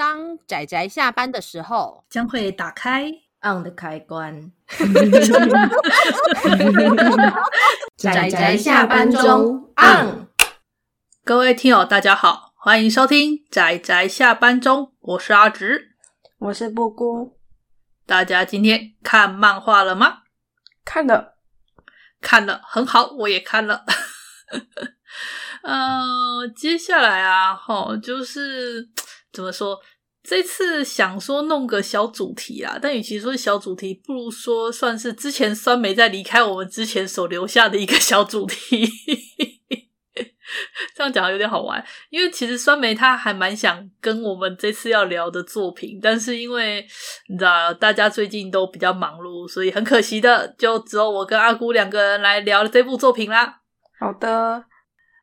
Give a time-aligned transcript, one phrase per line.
[0.00, 3.12] 当仔仔下班的时候，将会打开
[3.42, 4.50] on 的开关。
[7.98, 10.26] 仔仔下班中 on。
[11.22, 15.90] 各位听友，大家好，欢迎收听仔仔下班中，我是阿直，
[16.38, 17.36] 我是布姑。
[18.06, 20.22] 大家今天看漫画了吗？
[20.82, 21.34] 看了，
[22.22, 23.84] 看了，很好，我也看了。
[25.62, 28.88] 呃，接下来啊，齁，就是
[29.32, 29.78] 怎么说？
[30.22, 38.86] 这次想说弄个小主题啊，但与其说是小主题，不如说算是之前酸梅在离开我们之前所留下的一个小主题。
[40.94, 46.86] 这样讲有点好玩，因为其实酸梅他还蛮想跟我们这次要聊的作品，但是因为
[47.28, 53.60] 你知道大家最近都比较忙碌，所以很可惜的，就只有我跟阿姑两个人来聊这部作品啦。
[53.98, 54.64] 好的。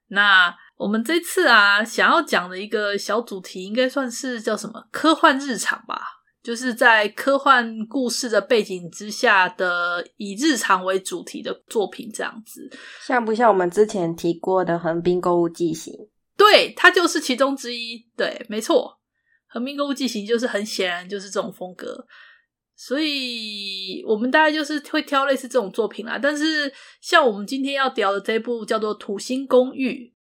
[0.08, 4.88] 那我们这次啊，想要讲的一个小主题，应该算是叫什么？
[4.92, 6.00] 科幻日常吧，
[6.44, 12.70] 就是在科幻故事的背景之下的以日常为主题的作品，这样子。
[13.02, 15.92] 像不像我们之前提过的《横滨购物记行》？
[16.38, 18.08] 对，它就是其中之一。
[18.16, 19.00] 对，没错，
[19.54, 22.06] 《横滨购物记行》就是很显然就是这种风格，
[22.76, 26.20] 所以我们大概就是会挑类似这种作品啦。
[26.22, 30.14] 但是像我们今天要聊的这部叫做《土星公寓》。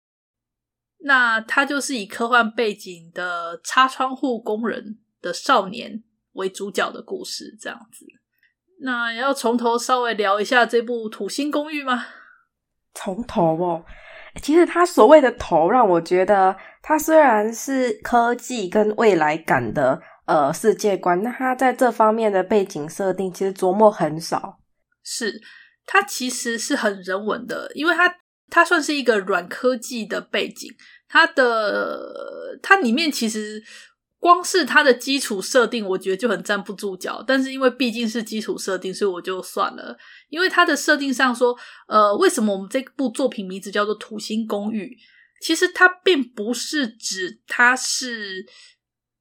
[1.06, 6.02] 那他就是以科幻背景的擦窗户工人的少年
[6.32, 8.06] 为主角的故事，这样子。
[8.80, 12.06] 那要从头稍微聊一下这部《土星公寓》吗？
[12.94, 13.84] 从头哦，
[14.42, 24.58] 其实他所谓的头，让我觉得他虽然是科技跟未来感的呃世界观，那他在这方面的背景设定其实琢磨很少。
[25.02, 25.40] 是，
[25.84, 28.14] 它其实是很人文的，因为它
[28.50, 30.70] 它算是一个软科技的背景。
[31.08, 33.62] 它的它里面其实
[34.18, 37.22] 光是它的基础设定，我觉得就很站不住脚。
[37.26, 39.96] 但是因为毕竟是基础设定，所以我就算了。
[40.30, 41.56] 因为它的设定上说，
[41.88, 44.86] 呃，为什么我们这部作品名字叫做《土星公寓》？
[45.44, 48.46] 其实它并不是指它是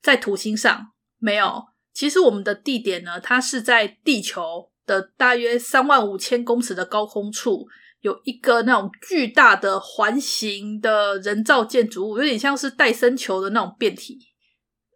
[0.02, 1.66] 在土星上，没有。
[1.94, 7.68] 其实我们的地点呢，它是在地球的大约三万五千公尺的高空处。
[8.04, 14.20] 有一个那种巨大的环形的人造建筑物，有点像是戴森球的那种变体。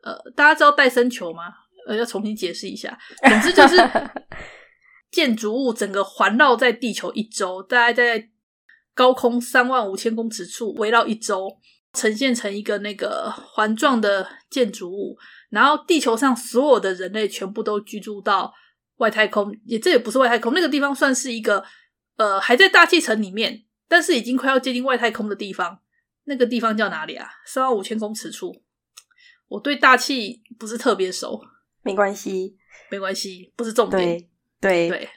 [0.03, 1.43] 呃，大家知道戴森球吗？
[1.87, 2.99] 呃，要重新解释一下。
[3.23, 3.77] 总之就是
[5.09, 8.29] 建筑物整个环绕在地球一周，大概在
[8.93, 11.47] 高空三万五千公尺处围绕一周，
[11.93, 15.17] 呈现成一个那个环状的建筑物。
[15.49, 18.53] 然后地球上所有的人类全部都居住到
[18.97, 21.63] 外太空，也这也不是外太空，那个地方算是一个。
[22.17, 25.79] 呃，还在大气层里面，但是已经快要接近外太空的地方，
[26.25, 27.29] 那个地方叫哪里啊？
[27.45, 28.63] 三万五千公尺处。
[29.47, 31.39] 我对大气不是特别熟，
[31.83, 32.57] 没关系，
[32.89, 34.01] 没关系，不是重点。
[34.01, 34.29] 对
[34.59, 35.09] 对对，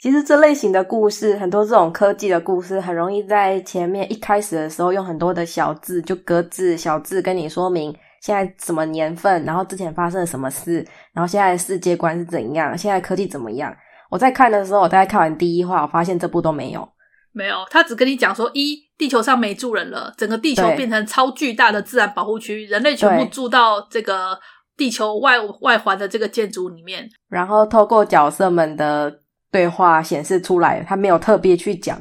[0.00, 13.72] 其实这类型的故事，很多这种科技的故事，很容易在前面一开始的时候用很多的小字，就格子小字跟你说明现在什么年份，然后之前发生了什么事，然后现在的世界观是怎样，现在科技怎么样。
[14.10, 16.86] 我在看的时候，我大概看完第一话，我发现这部都没有，
[17.32, 17.64] 没有。
[17.70, 24.38] 他只跟你讲说，一地球上没住人了，整个地球变成超巨大的自然保护区，人类全部住到这个
[24.76, 27.08] 地球外外环的这个建筑里面。
[27.28, 29.20] 然后透过角色们的
[29.50, 31.98] 对话显示出来，他没有特别去讲。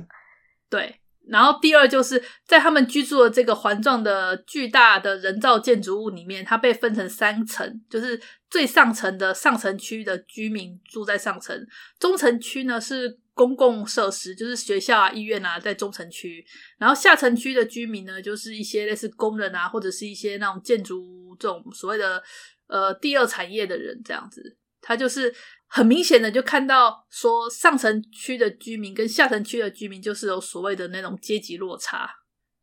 [0.69, 0.98] 对。
[1.29, 8.19] 然后第二就是在他们居住的这个环状的巨大的人造建筑物里面，它被分成三层，就是
[8.49, 11.65] 最上层的上层区的居民住在上层，
[11.99, 16.43] 中层区呢是公共设施，就是学校啊、医院啊，在中层区，
[16.77, 22.21] 然后下层区的居民呢，就是一些类似工人啊，或者是一些那种建筑这种所谓的
[22.67, 25.33] 呃第二产业的人这样子，他就是。
[25.71, 32.09] 很明显的就看到说，上城区的居民跟下城区的居民就是有所谓的那种阶级落差，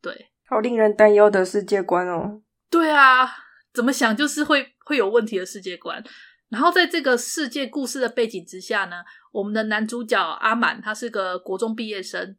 [0.01, 2.41] 对，好令人担忧的世界观哦。
[2.69, 3.33] 对啊，
[3.73, 6.03] 怎么想就是会会有问题的世界观。
[6.49, 8.97] 然后在这个世界故事的背景之下呢，
[9.31, 12.35] 我们的男主角阿满他是个国中毕业生，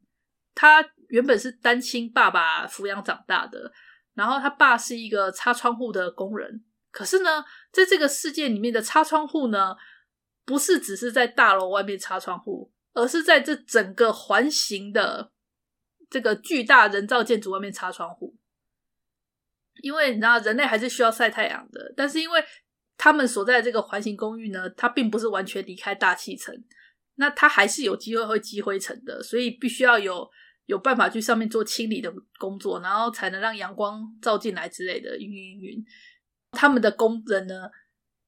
[0.54, 3.72] 他原本是单亲爸爸抚养长大的，
[4.12, 6.62] 然后他爸是一个擦窗户的工人。
[6.90, 9.76] 可是呢，在这个世界里面的擦窗户呢，
[10.44, 15.30] 不是只是在大楼外面擦窗户，而是在这整个环形的
[16.08, 18.36] 这个巨大人造建筑外面擦窗户。
[19.82, 22.42] 因为你知道，人类还是需要晒太阳的，但是因为
[22.96, 26.52] 他们所在的这个环形公寓呢，它并不是完全离开大气层，
[27.14, 30.28] 那它还是有机会会积灰尘的，所以必须要有
[30.66, 35.84] 有办法去上面做清理的工作，然后才能让阳光照进来之类的，云云云。
[36.52, 37.54] 他们的工人呢，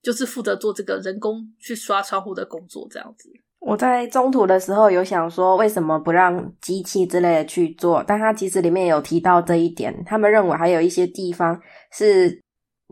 [0.02, 3.31] 就是负责做这个人工去刷窗户的工作，这样子。
[3.61, 8.02] 我在中途的时候有想说，为什么不让机器之类的去做？
[8.06, 11.61] 但他其实里面有提到这一点，他们认为还有一些地方
[11.93, 12.40] 是，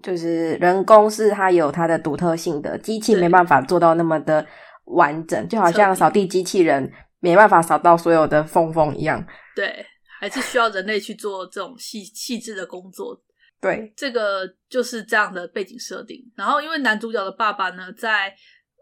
[0.03, 4.47] 就是人工是它有它的独特性的，机器没办法做到那么的
[4.85, 9.27] 完整，就好像扫地机器人没办法扫到所有的缝缝一样。
[9.57, 9.87] 对，
[10.21, 13.19] 还是需要人类去做这种细细致的工作。
[13.61, 16.31] 对，这个就是这样的背景设定。
[16.37, 18.35] 然后，因为男主角的爸爸呢，在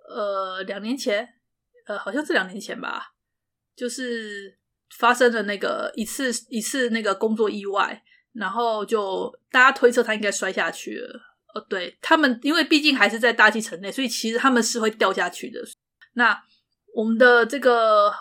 [0.08, 1.32] 呃两年前。
[1.88, 3.14] 呃，好像是两年前吧，
[3.76, 4.58] 就是
[4.98, 8.02] 发生了那个一次一次那个工作意外，
[8.32, 11.20] 然后就大家推测他应该摔下去了。
[11.54, 15.60] 呃，对他们，因为毕竟还是在大气层内，所以其实他们是会掉下去的。
[16.14, 16.36] 那
[16.92, 18.12] 我们的这个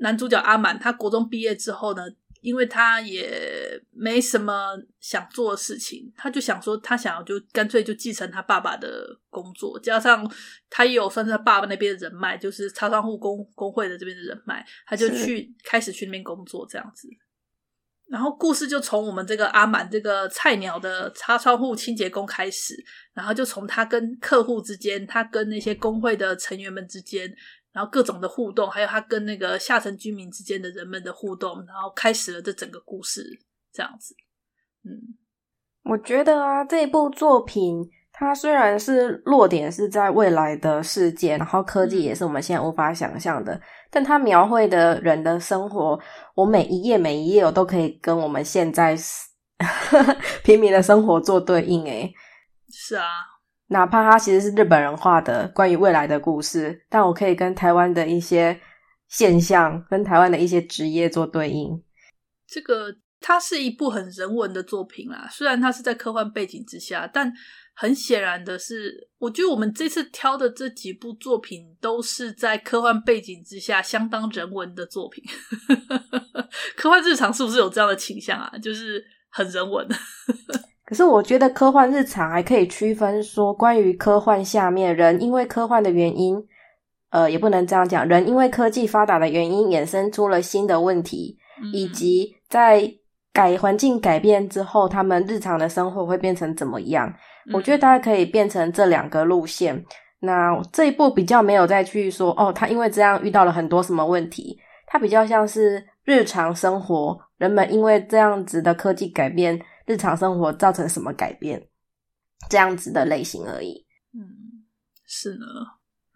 [0.00, 2.02] 男主角阿满，他国中毕业之后呢，
[2.46, 10.24] 因为他也没什么想做的事情，他就想说，他想要就干脆就继承他爸爸的工作，加上
[10.70, 17.08] 他也有算是他爸爸那边的人脉，就是擦窗户工工会的这边的人脉，他就去开始去那边工作这样子。
[18.08, 22.76] 然后故事就从我们这个阿满这个菜鸟的擦窗户清洁工开始，
[23.12, 27.28] 然后就从他跟客户之间，他跟那些工会的成员们之间。
[27.76, 33.22] 然后各种的互动，还有他跟那个下层居民之间的人们的互动，然后开始了这整个故事，
[33.70, 34.16] 这样子。
[34.82, 35.14] 嗯，
[35.84, 46.00] 我觉得啊，这一部作品它虽然是落点是在未来的世界，然后科技也是我们现在无法想象的，嗯、但它描绘的人的生活，
[46.34, 48.96] 我每一页每一页我都可以跟我们现在
[50.42, 51.84] 平民的生活做对应。
[51.84, 52.10] 诶，
[52.70, 53.35] 是啊。
[53.68, 58.60] 哪怕它其实是日本人画的关于未来的故事，但我可以跟台湾的一些
[59.08, 61.82] 现象、跟台湾的一些职业做对应。
[62.46, 67.32] 这个它是一部很人文的作品啦，虽然它是在科幻背景之下，但
[67.74, 75.24] 很显然的是，我觉得我们这次挑的这几部作品都是在科幻背景之下相当人文的作品。
[76.76, 78.56] 科幻日常是不是有这样的倾向啊？
[78.58, 79.86] 就是很人文。
[80.86, 86.40] 可是我觉得科幻日常还可以区分说，关于科幻下面人因为科幻的原因，
[87.10, 92.88] 呃，也不能这样讲，人因为科技发达的原因衍生出了新的问题，嗯、以及在
[93.32, 97.12] 改环境改变之后，他们日常的生活会变成怎么样？
[97.48, 99.84] 嗯、我觉得大家可以变成这两个路线。
[100.20, 104.56] 那这一步比较没有再去说哦，他因为这样遇到了很多什么问题，
[104.86, 109.60] 他比较像是日常生活，人们因为这样子的科技改变。
[109.86, 111.66] 日常生活造成什么改变？
[112.50, 113.86] 这样子的类型而已。
[114.12, 114.20] 嗯，
[115.06, 115.46] 是呢。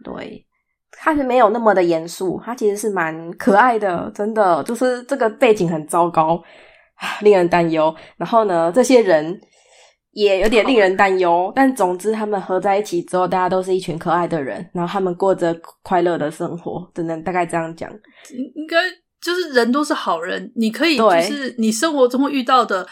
[0.05, 0.47] 对，
[0.93, 4.63] 它是没有那么的严肃，它其实是蛮可爱的，真的。
[4.65, 6.43] 就是这个背景很糟糕，
[7.23, 7.95] 令人担忧。
[8.17, 9.41] 然后呢，这些人
[10.13, 11.51] 也有点令人担忧。
[11.57, 17.91] 但总之，他们合在一起之后，大家都是一群可爱的人，然后他们过着快乐的生活，只能大概这样讲。
[18.31, 18.77] 应应该
[19.21, 22.87] 就是人都是好人，你可以就是你生活中会遇到的。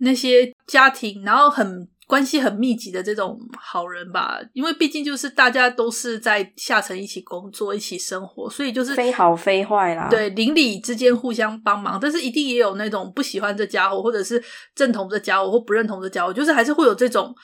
[0.00, 10.08] 那些家庭，然后很关系很密集的这种好人吧，因为毕竟就是大家都是在下层一起工作、一起生活，所以就是非好非坏啦。
[10.10, 14.42] 对，邻里之间互相帮忙，但是一定也有那种不喜欢这家伙，或者是
[14.76, 17.34] 认同这家伙或不认同这家伙，就是还是会有这种。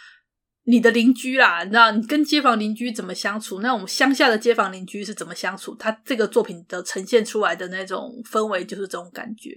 [0.69, 3.61] 你的邻居啦，你知道你跟街坊邻居怎么相处？
[3.61, 5.73] 那种乡下的街坊邻居是怎么相处？
[5.77, 9.51] 他这个作品的呈现出来的那种氛围就是这种感觉。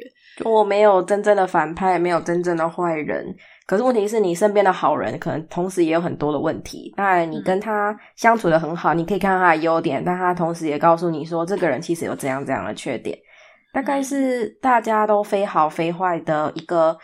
[0.46, 3.36] 我没有真正的反派，没有真正的坏人，
[3.66, 6.94] 可是问题是你身边的好人可能同时也有很多的问题。
[6.96, 13.18] 当然，你跟他相处的很好，嗯、你可以看到他的优点，但他同时也告诉你说，这个人其实有这样这样的缺点。
[13.74, 16.96] 大概是大家都非好非坏的一个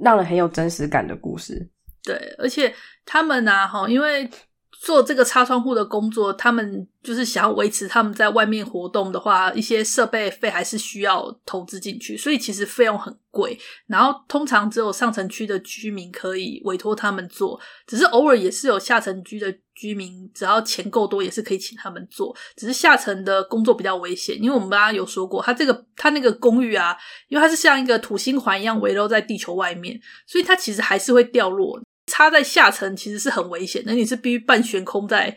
[0.00, 1.68] 让人很有真实感的故事。
[2.04, 2.74] 对，而且
[3.06, 4.28] 他们呢，哈，因为
[4.70, 13.58] 做这个擦窗户的工作，他们就是想要维持他们在外面活动的话，一些设备费还是需要投资进去，所以其实费用很贵。
[13.86, 22.36] 然后通常只有上城区的居民可以委托他们做，只是偶尔也是有下城区的居民，只要钱够多，也是可以请他们做。
[22.54, 26.94] 只是下层的工作比较危险，因为我们刚刚有说过，他这个他那个公寓啊，
[27.28, 31.80] 因为它是像一个土星环一样围绕在地球外面，所以它其实还是会掉落。
[32.14, 35.36] 插在下层其实是很危险的，你是必须半悬空在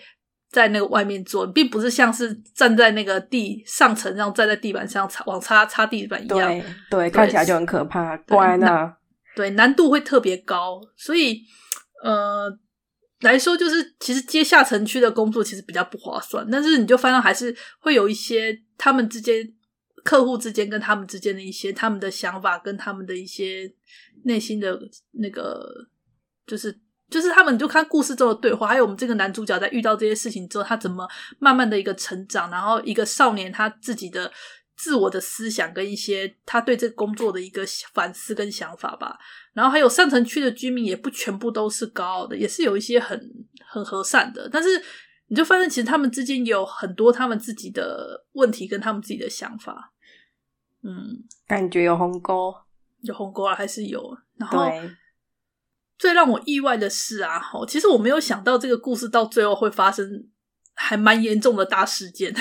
[0.52, 6.38] 在那个外面做，并不是像是站在那个地上层，这样站在地板上擦往擦擦地板一样。
[6.38, 6.60] 对
[6.92, 8.16] 对，对看起来就很可怕。
[8.18, 8.94] 乖呢，
[9.36, 11.42] 对，难度会特别高，所以
[12.04, 12.48] 呃
[13.22, 19.52] 来说，就是其实接下城区的工作其实比较不划算，但是你就发现还是会有一些他们之间
[20.04, 23.68] 客户之间跟他们之间的一些他们的想法跟他们的一些
[24.26, 24.80] 内心的
[25.14, 25.90] 那个。
[26.48, 26.76] 就是
[27.10, 31.08] 就是他们就看故事中的对话，还有我们这个男主角在遇到这些事情之后，他怎么
[31.40, 34.32] 慢慢的一个成长，然后一个少年他自己的
[34.76, 37.64] 自我的思想跟一些他对这个工作的一个
[37.94, 39.18] 反思跟想法吧。
[39.54, 43.20] 然后还有上城区的居民也不全部都是高傲的，也是有一些很
[43.68, 44.50] 很和善的。
[44.52, 44.70] 但是
[45.28, 49.94] 你就发现，其实他们之间有很多他们自己的问题跟他们自己的想法。
[50.84, 52.54] 嗯，感觉有鸿沟，
[53.02, 54.18] 有鸿沟啊，还是有。
[54.36, 54.70] 然后。
[55.98, 60.08] 最让我意外的是啊，吼，其实我没有想到这个故事到最后会发生
[60.74, 62.34] 还蛮严重的大事件，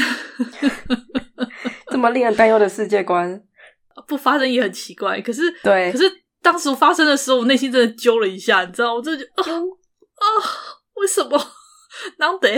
[1.91, 3.43] 这么令人担忧的世界观，
[4.07, 5.21] 不发生也很奇怪。
[5.23, 6.05] 可是，对，可是
[6.43, 10.27] 当时发生的时候，我内心真的揪了一下，你知道，我就觉得啊啊，
[10.97, 11.39] 为什么？
[12.19, 12.49] 难得，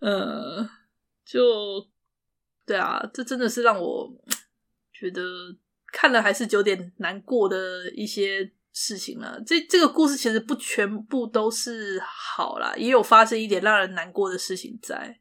[0.00, 0.68] 嗯，
[1.26, 1.88] 就
[2.64, 4.08] 对啊，这真的是让我
[4.92, 5.22] 觉得。
[5.94, 9.40] 看了还是有点难过的一些事情了。
[9.46, 15.20] 这这个故事其实不全部都是好啦，也有发生一点让人难过的事情在。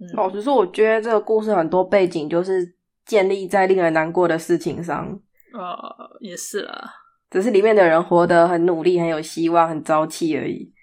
[0.00, 2.74] 嗯、老实说，我觉得这个故事很多背景就是
[3.04, 5.06] 建立在令人难过的事情上。
[5.52, 6.92] 啊、呃，也是啦，
[7.30, 10.74] 只是里面的人活得很努力，很有希望，很朝气而已。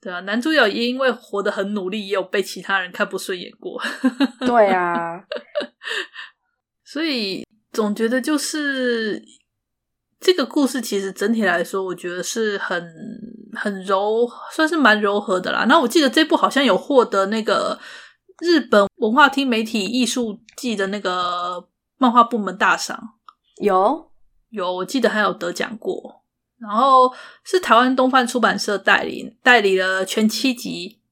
[0.00, 3.78] 对啊，男主角也因为活得很努力，也有被其他人看不顺眼过。
[4.40, 5.22] 对啊，
[6.82, 7.45] 所以。
[7.76, 9.22] 总觉得就是
[10.18, 12.82] 这个故事，其实整体来说，我觉得是很
[13.52, 15.66] 很柔，算是蛮柔和的啦。
[15.68, 17.78] 那我记得这部好像有获得那个
[18.40, 21.68] 日本文化厅媒体艺术季的那个
[21.98, 22.98] 漫画部门大赏，
[23.60, 24.10] 有
[24.48, 26.24] 有，我记得还有得奖过。
[26.58, 27.14] 然后
[27.44, 31.02] 是台湾东贩出版社代理，代理了全七集，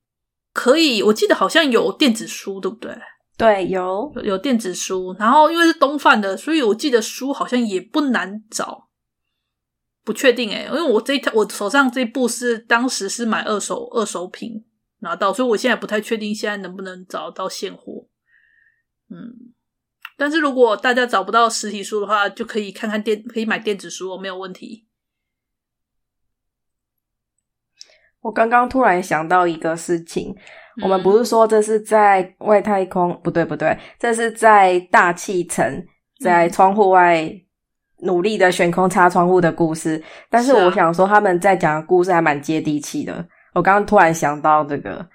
[0.54, 2.96] 可以，我记得好像有电子书，对不对？
[3.36, 8.88] 对，有有，有电子书，然后因为是东贩的，所以我记得书好像也不难找，
[10.04, 14.64] 不确定诶，因为我这我手上这部是当时是买二手二手品
[15.00, 18.06] 拿到，所以我现在不太确定现在能不能找到现货。
[19.10, 19.52] 嗯，
[20.16, 24.86] 但是如果大家找不到实体书的话，就可以看看电，可以买电子书，没有问题。
[28.20, 30.36] 我刚刚突然想到一个事情。
[30.82, 35.84] 我们不是说这是在外太空，嗯、不对不对，这是在大气层，
[36.20, 37.30] 在窗户外
[37.98, 40.02] 努力的悬空擦窗户的故事。
[40.28, 43.12] 但是我想说，他们在讲的故事还蛮接地气的。
[43.14, 45.06] 啊、我刚刚突然想到这个，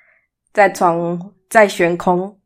[0.53, 2.39] 在窗在悬空，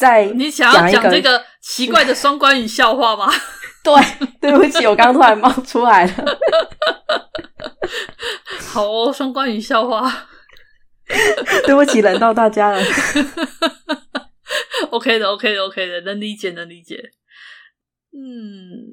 [0.00, 3.30] 在你想要讲这个奇怪的双关语笑话吗？
[3.84, 3.94] 对，
[4.40, 6.12] 对不起，我刚刚突然冒出来了。
[8.72, 10.10] 好哦，双关语笑话。
[11.66, 12.80] 对不起，冷到大家了。
[14.90, 17.10] OK 的，OK 的，OK 的，能理解，能理解。
[18.12, 18.84] 嗯，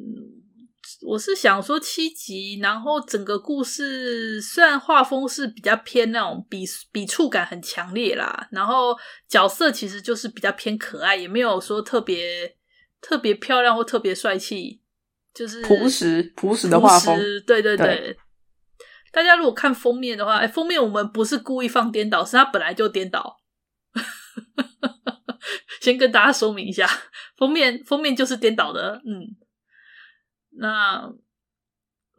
[1.06, 8.96] 我是想说七集，然后整个故事虽然画风是比较偏那种笔笔触感很强烈啦，然后
[9.28, 12.56] 角色其实就是比较偏可爱，也没有说特别
[13.02, 14.80] 特别漂亮或特别帅气，
[15.34, 17.18] 就是朴实朴实的画风。
[17.46, 17.88] 对对对。
[17.88, 18.18] 对
[19.12, 23.38] 大家如果看封面的话，哎，封面我们不是故意放颠倒，是它本来就颠倒。
[25.82, 26.88] 先跟大家说明一下，
[27.38, 29.02] 封面封面就是颠倒的。
[29.06, 29.36] 嗯，
[30.58, 31.12] 那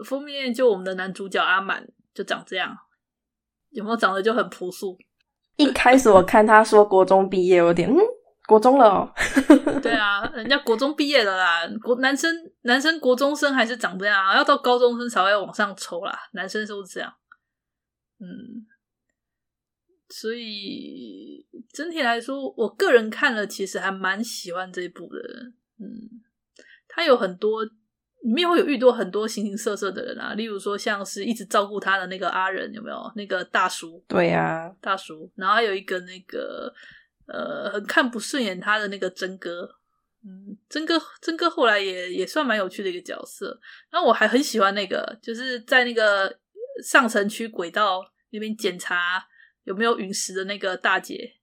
[0.04, 2.76] 封面就我们的男主角阿满就长这样，
[3.70, 4.98] 有没有长得就很朴素？
[5.56, 7.96] 一开始我看他说国中毕业，有点嗯。
[8.46, 9.12] 国中了哦，
[9.82, 11.66] 对啊，人家国中毕业的啦。
[11.82, 12.30] 国男生
[12.62, 16.16] 男生国中生还是长这样，要到高中生才会往上抽啦。
[16.32, 17.12] 男生都是这样，
[18.18, 18.66] 嗯，
[20.08, 25.18] 所以整体来说，我个人看了其实还蛮喜欢这一部的。
[25.78, 25.86] 嗯，
[26.88, 34.04] 他有很多里面会有遇到很多形形色色的人啊，例如说像是一直照顾他的那个阿仁，有没有那个大叔？
[34.06, 35.32] 对呀、啊，大叔。
[35.36, 36.72] 然后还有一个那个。
[37.32, 39.76] 呃，很看不顺眼他的那个真哥，
[40.24, 43.60] 嗯，真哥，真哥后来也也算蛮有趣的一个角色。
[43.90, 46.38] 然后我还很喜欢那个，就是在那个
[46.84, 49.26] 上城区轨道那边检查
[49.64, 51.36] 有没有陨石的那个大姐，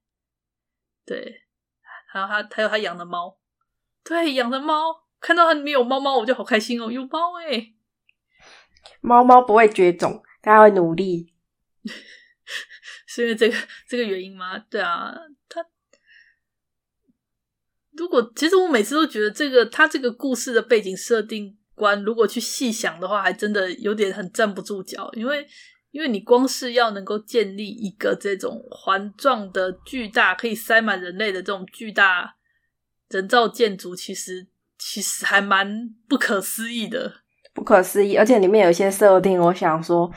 [1.06, 1.42] 对，
[2.12, 3.38] 还有他，还有他养的猫，
[4.04, 7.74] 对，养的猫，看到他里面有猫猫，我就好开心哦，有猫诶。
[9.00, 11.34] 猫猫不会绝种，它会努力，
[13.06, 13.56] 是因为这个
[13.88, 14.58] 这个原因吗？
[14.58, 15.14] 对啊，
[15.48, 15.64] 他。
[17.98, 25.10] 如果其实我每次都觉得这个他这个故事的背景设定观，如果去细想的话，还真的有点很站不住脚。
[25.14, 25.44] 因为
[25.90, 32.34] 因为你光是要能够建立一个这种环状的巨大可以塞满人类的这种巨大
[33.08, 34.46] 人造建筑，其实
[34.78, 37.12] 其实还蛮不可思议的。
[37.54, 38.16] 不可思议。
[38.16, 40.08] 而且里面有一些设定，我想说，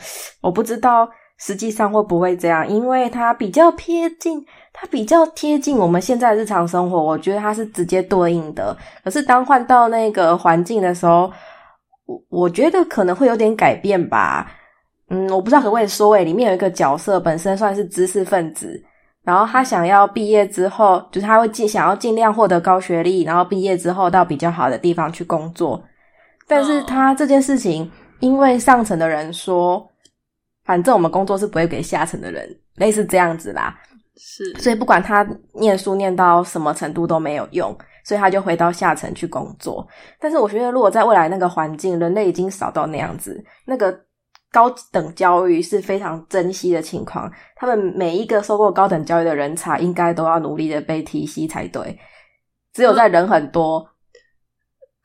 [0.42, 1.10] 我不知道
[1.40, 8.76] 实际上会不会这样，因为它比较贴近，它比较贴近我们现在日常生活，我觉得它是直接对应的。
[9.04, 11.32] 可是当换到那个环境的时候，
[12.06, 14.52] 我我觉得可能会有点改变吧。
[15.10, 18.82] 嗯，我不知道可不可以说，诶里面有一个角色本身算是知识分子。
[19.24, 25.80] 然后他想要毕业之后，就是他会尽想要尽量获得高学历，然后毕业之后到比较好的地方去工作。
[26.48, 29.88] 但是他这件事情，因为上层的人说，
[30.66, 33.78] 反正我们工作是不会给下层的人，类似这样子啦。
[34.18, 39.88] 是，所以不管他念书念到什么程度都没有用，所以他就回到下层去工作。
[40.20, 44.06] 但是我觉得，如果在未来那个环境，人类已经少到那样子，那个。
[44.54, 51.98] 高等教育是非常珍惜的情况，他们每一个受过高等教育的人才，应该都要努力的被提携才对。
[52.74, 53.88] 只有在人很多，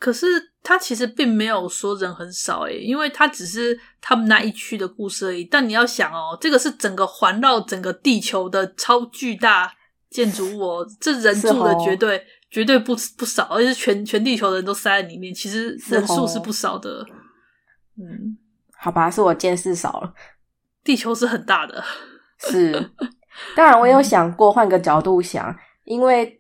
[0.00, 0.26] 可是
[0.68, 5.44] 他其实并没有说人很少诶，因为他只是他们那一区的故事而已。
[5.44, 9.73] 但你要想哦，这个是整个环绕整个地球的超巨大
[10.11, 12.20] 建筑物哦，这人住的绝对
[12.50, 17.06] 绝对不不少，而且是全全地球的人都塞在里面，其实人数是不少的。
[17.96, 18.37] 嗯。
[18.76, 20.12] 好吧，是我见识少了。
[20.82, 21.82] 地球是很大的，
[22.40, 22.90] 是。
[23.54, 26.36] 当然，我有想过换个角度想，因为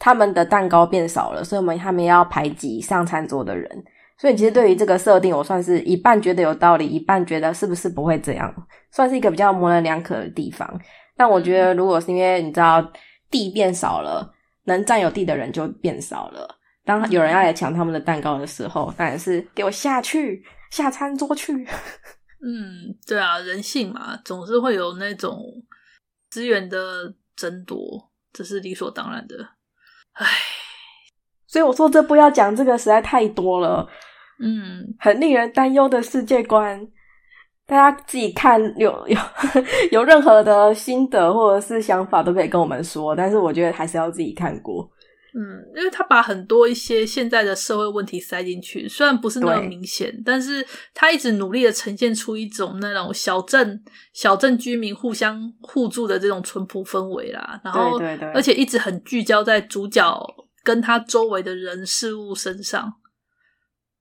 [0.00, 3.84] 他们的蛋糕变少了，所以我们他们要排挤上餐桌的人。
[4.18, 8.52] 所以，其实对于这个设定，我算是一半觉得有道理，一半觉得是不是不会这样，
[8.90, 10.68] 算是一个比较模棱两可的地方。
[11.16, 12.84] 但我觉得，如果是因为你知道
[13.30, 14.28] 地变少了，
[14.64, 16.58] 能占有地的人就变少了。
[16.84, 20.42] 当有人要来抢他们的蛋糕的时候，当然是给我下去。
[20.70, 21.52] 下餐桌去，
[22.44, 25.36] 嗯，对啊，人性嘛，总是会有那种
[26.30, 29.34] 资源的争夺，这是理所当然的。
[30.20, 30.26] 唉，
[31.46, 33.88] 所以我说这部要讲这个实在太多了，
[34.38, 36.86] 嗯，很令人担忧的世界观。
[37.66, 39.18] 大家自己看，有有
[39.92, 44.86] 有任何的心得或者是想法都可以跟我们说，但是我觉得还是要自己看过。
[45.32, 53.80] 嗯，因为他把很多一些现在的社会问题塞进去，虽然不是那么明显，但是他一直努力的呈现出一种那种小镇
[54.12, 57.60] 小镇居民互相互助的这种淳朴氛围啦。
[57.62, 60.20] 然后，对对对，而且一直很聚焦在主角
[60.64, 62.92] 跟他周围的人事物身上。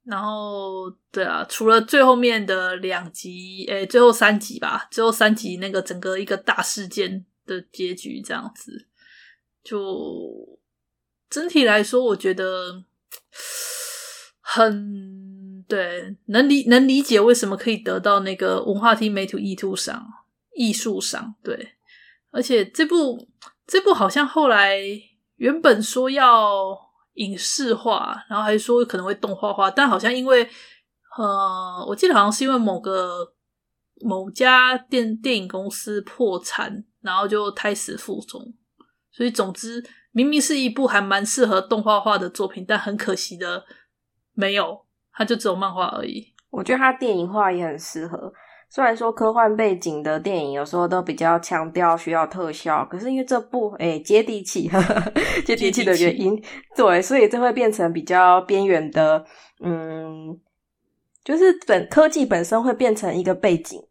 [0.03, 8.87] 然后，对啊，除了最后面的两集，诶，最后三集吧，最后三集那个整个一个大事件的结局这样子，
[9.63, 10.57] 就。
[11.29, 12.83] 整体来说，我觉得
[14.41, 20.07] 很对，能理能理解为什么可以得到那个文化厅美图艺术赏
[20.55, 21.35] 艺术赏。
[21.43, 21.73] 对，
[22.31, 23.29] 而且这部
[23.67, 24.79] 这部好像后来
[25.35, 26.75] 原本说要
[27.13, 30.49] 影视化，然后还说可能会动画化，但好像因为
[31.15, 33.33] 呃，我记得好像是因为某个
[34.01, 38.55] 某家电电影公司破产，然后就胎死腹中，
[39.11, 39.85] 所以总之。
[40.11, 43.63] 明明是一部还蛮适合动画化的作品，但很可惜的
[44.33, 46.33] 没有，它就只有漫画而已。
[46.49, 48.33] 我觉得它电影化也很适合。
[48.71, 55.11] 虽然说科幻背景的电影有时候都比较强调需要特效，可是因为这部诶、欸、接地气，呵 呵
[55.43, 56.39] 接地气的原因，
[56.75, 59.25] 对，所以这会变成比较边缘的，
[59.63, 60.39] 嗯，
[61.23, 63.81] 就是本科技本身会变成一个背景。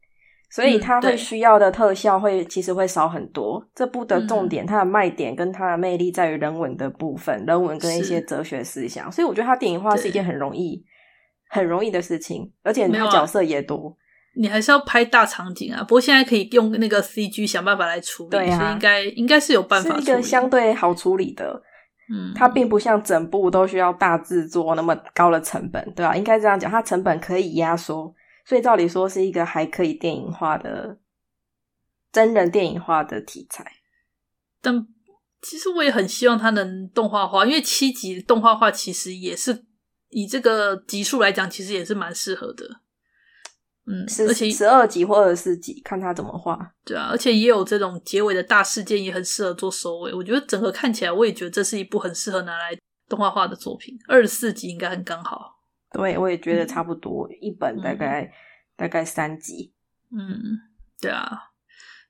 [0.50, 3.62] 所以它会需要的特效会其实会少很多。
[3.74, 9.12] 这部的重点，它的卖点跟它的魅力在于人文的部分，人文跟一些哲学思想。
[9.12, 10.82] 所以我觉得它电影化是一件很容易、
[11.50, 13.96] 很容易的事情，而且它角色也多。
[14.36, 19.96] 你还是要拍大场景啊，不过现在可以用那个 CG 想办法来处理，对啊，所以应该应该是有办法。
[19.96, 21.62] 是一个相对好处理的。
[22.10, 26.16] 嗯，它并不像整部都需要大制作那么高的成本，对吧？
[26.16, 28.14] 应该这样讲，它成本可以压缩。
[28.48, 30.98] 所以照理说是一个还可以电影化的
[32.10, 33.70] 真人电影化的题材，
[34.62, 34.86] 但
[35.42, 39.66] 其实我也很希望它能动画化，因为七集动画化其实也是
[40.08, 42.80] 以这个集数来讲，其实也是蛮适合的。
[43.84, 46.72] 嗯，是而且十二集或二十四集，看他怎么画。
[46.86, 50.14] 对啊，而且也有这种结尾的大事件，也很适合做收尾。
[50.14, 52.74] 我觉得整个看起来，我也觉得这是一部很适合拿来
[53.10, 53.94] 动画化的作品。
[54.08, 55.57] 二十四集应该很刚好。
[55.92, 58.32] 对，我也觉得差不多，嗯、一本大概、嗯、
[58.76, 59.72] 大概三集。
[60.10, 60.58] 嗯，
[61.00, 61.44] 对啊。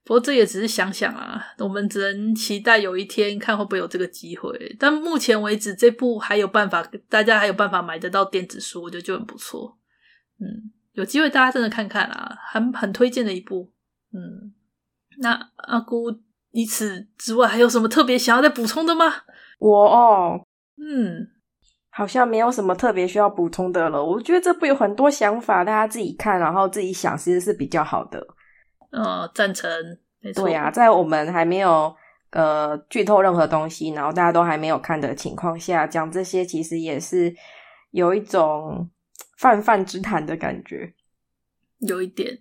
[0.05, 4.75] 不过这也只是想想啊，我们只能期待有一天看会不会有这个机会。
[4.79, 9.79] 但目前为止，这部还有办法，大家还有办法买得到电子书，我觉得就很不错。
[10.41, 13.71] 嗯，有机会大家真的看看啊，很很推荐的一部。
[14.13, 14.55] 嗯，
[15.19, 16.11] 那阿姑，
[16.53, 19.05] 以此之外还有什么特别想要再补充的吗？
[19.59, 20.47] 我哦，
[20.79, 21.29] 嗯。
[21.99, 24.01] 好像没有什么特别需要补充的了。
[24.05, 28.25] 我觉得这部有很多想法，大家自己看，然后自己想，其实是比较好的。
[28.93, 29.69] 嗯，赞成。
[30.21, 30.45] 没错。
[30.45, 31.93] 对呀，在我们还没有
[32.31, 37.35] 呃剧透任何东西，然后大家都还没有看的情况下，讲这些其实也是
[37.91, 38.89] 有一种
[39.37, 40.95] 泛泛之谈的感觉。
[41.81, 42.39] 有一点。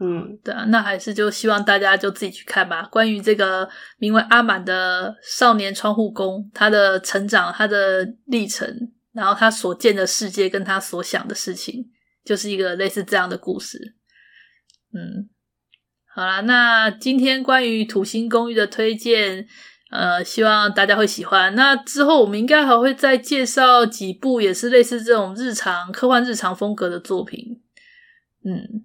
[0.00, 2.88] 嗯，对啊，那还是就希望大家就自己去看吧。
[2.90, 8.66] 关于这个名为阿满的少年窗户工，他的成长、他的历程，
[9.14, 11.86] 然后他所见的世界跟他所想的事情，
[12.24, 13.96] 就是一个类似这样的故事。
[14.92, 15.30] 嗯，
[16.14, 19.46] 好啦，那今天关于土星公寓的推荐，
[19.90, 21.54] 呃，希望大家会喜欢。
[21.54, 27.62] 那之后我们应该还会再介绍几部也是类似这种日常科幻日常风格的作品。
[28.44, 28.84] 嗯，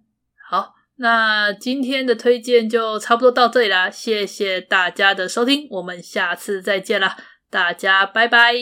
[0.49, 0.75] 好。
[1.01, 7.15] 那今天的推荐就差不多到这里啦，谢谢大家的收听，我们下次再见啦，
[7.49, 8.53] 大家拜拜，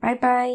[0.00, 0.48] 拜拜。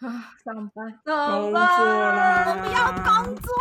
[0.00, 3.54] 啊，上班，上班，我不要工作，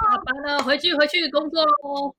[0.00, 2.14] 下班了，回去回去工作喽。